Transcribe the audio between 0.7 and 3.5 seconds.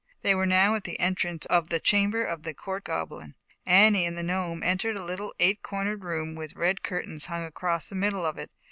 at the entrance of the Chamber of the Court Goblin.